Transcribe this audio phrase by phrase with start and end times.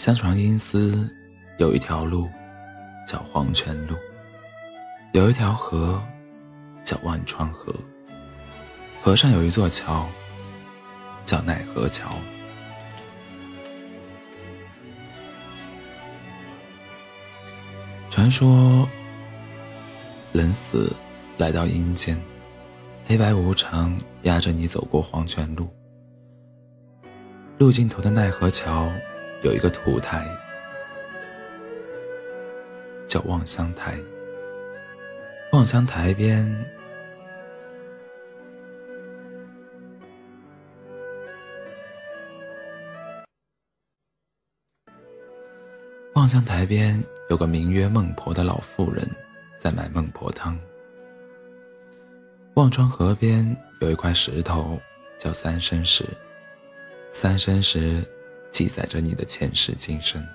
[0.00, 1.06] 相传阴司
[1.58, 2.26] 有一条路
[3.06, 3.94] 叫黄泉路，
[5.12, 6.02] 有一条河
[6.82, 7.70] 叫万川河，
[9.02, 10.08] 河上有一座桥
[11.26, 12.10] 叫奈何桥。
[18.08, 18.88] 传说
[20.32, 20.90] 人死
[21.36, 22.18] 来到阴间，
[23.06, 25.68] 黑白无常压着你走过黄泉路，
[27.58, 28.90] 路尽头的奈何桥。
[29.42, 30.26] 有一个土台，
[33.08, 33.98] 叫望乡台。
[35.52, 36.46] 望乡台边，
[46.14, 49.08] 望乡台边有个名曰孟婆的老妇人，
[49.58, 50.58] 在卖孟婆汤。
[52.54, 54.78] 望川河边有一块石头，
[55.18, 56.04] 叫三生石。
[57.10, 58.04] 三生石。
[58.50, 60.26] 记载着你的前世今生。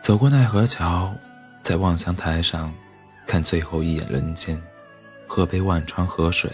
[0.00, 1.14] 走过奈何桥，
[1.62, 2.72] 在望乡台上
[3.26, 4.60] 看最后一眼人间，
[5.26, 6.50] 喝杯万川河水，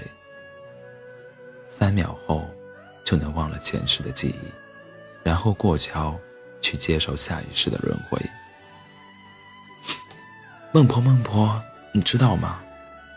[1.67, 2.49] 三秒后
[3.05, 4.53] 就能忘了前世的记忆，
[5.23, 6.19] 然后过桥
[6.63, 8.19] 去接受下一世的轮回。
[10.73, 12.63] 孟婆，孟婆，你知道吗？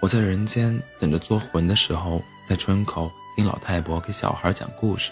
[0.01, 3.09] 我在人间等着做魂的时候，在村口。
[3.35, 5.11] 听老太婆给小孩讲故事，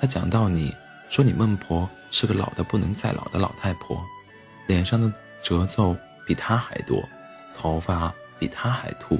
[0.00, 0.74] 她讲到你
[1.08, 4.00] 说你孟婆是个老的不能再老的老太婆，
[4.68, 7.02] 脸上的褶皱比她还多，
[7.52, 9.18] 头发比她还秃。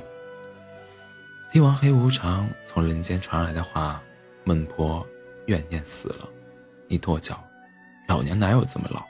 [1.50, 4.00] 听完黑无常从人间传来的话，
[4.44, 5.04] 孟婆
[5.46, 6.28] 怨念死了，
[6.86, 7.42] 一跺脚，
[8.06, 9.04] 老娘哪有这么老？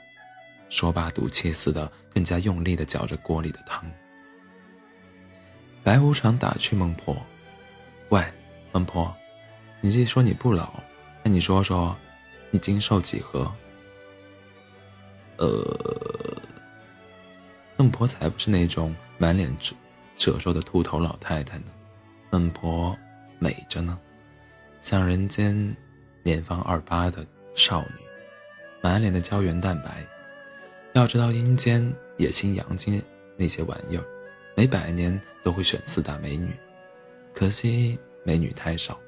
[0.69, 3.85] 说罢赌气似的更加用力地搅着锅里的汤。
[5.83, 7.15] 白无常打趣孟婆
[8.09, 8.23] ：“喂，
[8.71, 9.15] 孟婆。”
[9.85, 10.73] 你既说你不老，
[11.21, 11.95] 那你说说，
[12.49, 13.47] 你精瘦几何？
[15.37, 16.41] 呃，
[17.77, 19.75] 孟婆才不是那种满脸褶
[20.17, 21.65] 褶皱的秃头老太太呢，
[22.31, 22.97] 孟婆
[23.37, 23.95] 美着呢，
[24.81, 25.55] 像人间
[26.23, 28.03] 年方二八的少女，
[28.81, 30.03] 满脸的胶原蛋白。
[30.93, 32.99] 要知道阴间也兴阳间
[33.37, 34.03] 那些玩意儿，
[34.57, 36.51] 每百年都会选四大美女，
[37.35, 38.99] 可惜美女太少。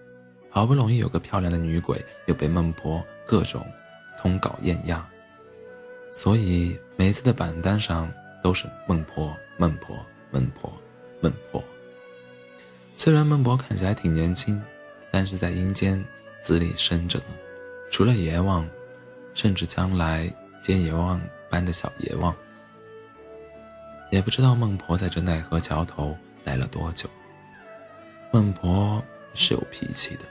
[0.58, 3.64] 好不容易有个漂亮的女鬼，又被孟婆各种
[4.18, 5.08] 通稿艳压，
[6.12, 10.74] 所以每次的榜单上都是孟婆、孟婆、孟婆、
[11.22, 11.64] 孟婆。
[12.96, 14.60] 虽然孟婆看起来挺年轻，
[15.12, 16.04] 但是在阴间
[16.42, 17.26] 资历深着呢。
[17.92, 18.68] 除了阎王，
[19.36, 20.28] 甚至将来
[20.60, 22.36] 接阎王班的小阎王，
[24.10, 27.08] 也不知道孟婆在这奈何桥头待了多久。
[28.32, 29.00] 孟婆
[29.36, 30.22] 是有脾气的。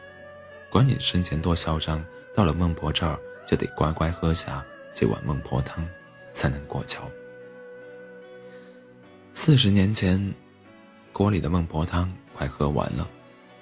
[0.71, 2.04] 管你生前多嚣张，
[2.34, 5.87] 到了孟婆这儿就得乖乖喝下这碗孟婆汤，
[6.32, 7.03] 才能过桥。
[9.32, 10.34] 四十年前，
[11.12, 13.09] 锅里的孟婆汤快喝完了，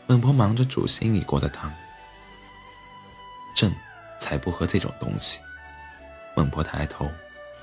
[0.07, 1.73] 孟婆忙着煮新一锅的汤。
[3.55, 3.73] 朕
[4.19, 5.39] 才不喝这种东西。
[6.35, 7.09] 孟婆抬头，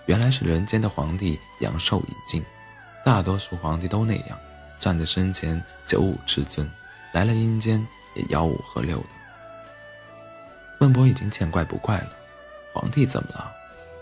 [0.05, 2.41] 原来是人间的皇帝阳寿已尽，
[3.03, 4.39] 大多数皇帝都那样，
[4.79, 6.69] 仗着生前九五之尊，
[7.11, 7.85] 来了阴间
[8.15, 9.05] 也吆五喝六的。
[10.81, 12.09] 孟婆已经见怪不怪了，
[12.73, 13.53] 皇帝怎么了？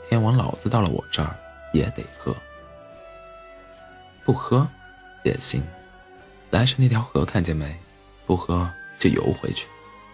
[0.07, 1.35] 天王老子到了我这儿
[1.73, 2.33] 也得喝，
[4.23, 4.65] 不喝
[5.23, 5.61] 也行。
[6.49, 7.77] 来时那条河看见没？
[8.25, 9.67] 不喝就游回去，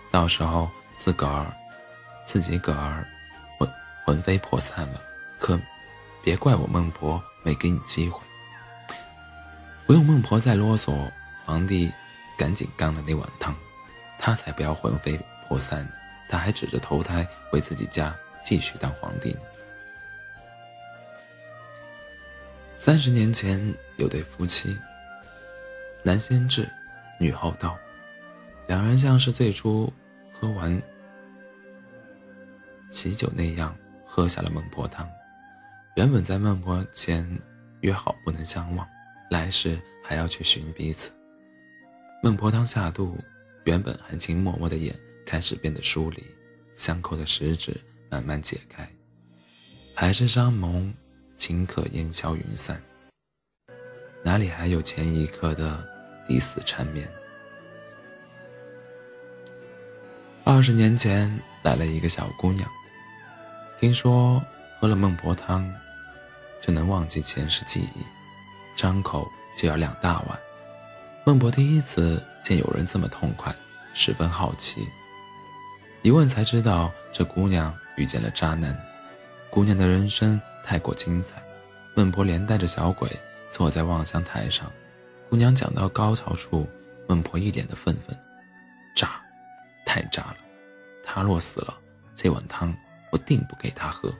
[0.09, 0.67] 到时候
[0.97, 1.45] 自个儿
[2.25, 3.05] 自己个儿
[3.59, 3.71] 魂
[4.03, 4.99] 魂飞魄散了，
[5.39, 5.59] 可
[6.23, 8.19] 别怪我孟婆没给你机会。
[9.85, 11.11] 不用孟婆再啰嗦，
[11.45, 11.91] 皇帝
[12.35, 13.55] 赶紧干了那碗汤，
[14.17, 15.87] 他才不要魂飞魄散。
[16.27, 19.39] 他还指着投胎回自己家继续当皇帝呢。
[22.77, 24.77] 三十年前有对夫妻，
[26.03, 26.69] 男先至，
[27.19, 27.77] 女后到，
[28.67, 29.91] 两人像是最初
[30.31, 30.79] 喝完
[32.91, 35.09] 喜酒那样喝下了孟婆汤。
[35.95, 37.25] 原本在孟婆前
[37.79, 38.87] 约好不能相忘，
[39.31, 41.09] 来世还要去寻彼此。
[42.21, 43.17] 孟婆汤下肚，
[43.63, 44.93] 原本含情脉脉的眼。
[45.25, 46.23] 开始变得疏离，
[46.75, 47.75] 相扣的十指
[48.09, 48.87] 慢慢解开，
[49.93, 50.93] 海誓山盟
[51.37, 52.81] 顷刻烟消云散，
[54.23, 55.83] 哪里还有前一刻的
[56.27, 57.09] 抵死缠绵？
[60.43, 61.27] 二十年前
[61.63, 62.69] 来了一个小姑娘，
[63.79, 64.41] 听说
[64.79, 65.67] 喝了孟婆汤
[66.61, 68.05] 就能忘记前世记忆，
[68.75, 69.27] 张口
[69.57, 70.39] 就要两大碗。
[71.25, 73.53] 孟婆第一次见有人这么痛快，
[73.95, 74.87] 十分好奇。
[76.05, 78.79] 一问才知道，这姑娘遇见了渣男。
[79.49, 81.41] 姑娘的人生太过精彩。
[81.95, 83.09] 孟婆连带着小鬼
[83.51, 84.71] 坐在望乡台上，
[85.31, 86.69] 姑娘讲到高潮处，
[87.07, 88.15] 孟婆一脸的愤愤
[88.95, 89.19] ：“渣，
[89.83, 90.37] 太渣了！
[91.03, 91.75] 他若死了，
[92.13, 92.71] 这碗汤
[93.11, 94.15] 我定不给他喝。”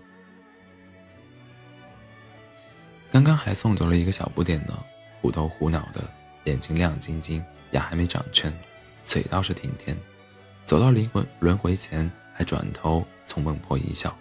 [3.13, 4.75] 刚刚还送走了一个小不点呢，
[5.21, 6.03] 虎头虎脑的，
[6.45, 8.51] 眼睛亮晶晶，牙还没长全，
[9.05, 9.95] 嘴倒是挺甜。
[10.65, 14.13] 走到灵魂轮回前，还转头冲孟婆一笑：“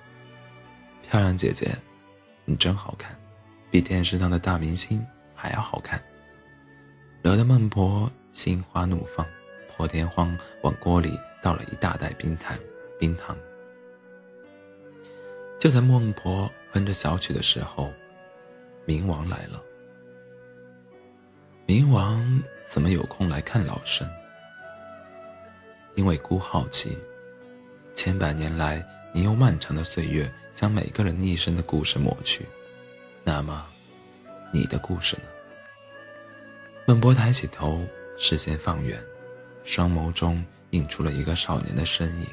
[1.09, 1.75] 漂亮姐姐，
[2.45, 3.19] 你真好看，
[3.71, 5.05] 比电视上的大明星
[5.35, 6.01] 还要好看。”
[7.23, 9.27] 惹得孟婆心花怒放，
[9.75, 12.55] 破天荒往锅里倒了一大袋冰糖。
[13.01, 13.35] 冰糖。
[15.59, 17.91] 就在孟婆哼着小曲的时候，
[18.87, 19.63] 冥王来了。
[21.67, 24.07] 冥王怎么有空来看老身？
[25.95, 26.99] 因为孤好奇，
[27.95, 32.47] 千百年来，你用漫长的岁月将每个人一生的故事抹去，
[33.23, 33.65] 那么，
[34.53, 35.23] 你的故事呢？
[36.87, 37.81] 孟波抬起头，
[38.19, 39.01] 视线放远，
[39.65, 42.27] 双眸中映出了一个少年的身影，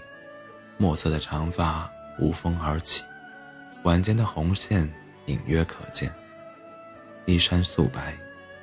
[0.78, 3.04] 墨色的长发无风而起，
[3.84, 4.92] 晚间的红线
[5.28, 6.12] 隐约可见，
[7.26, 8.18] 衣衫素白，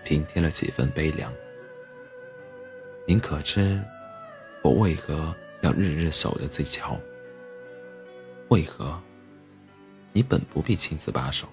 [0.04, 1.32] 平添了几分悲凉。
[3.06, 3.80] 您可知？
[4.68, 6.94] 我为何要日日守着这桥？
[8.50, 9.02] 为何
[10.12, 11.48] 你本不必亲自把守？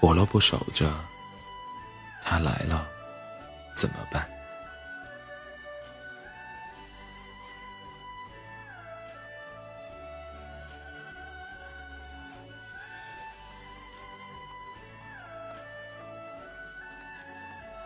[0.00, 0.94] 我若不守着，
[2.22, 2.86] 他来了
[3.74, 4.24] 怎么办？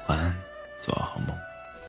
[0.08, 0.36] 晚安，
[0.82, 1.13] 做好梦。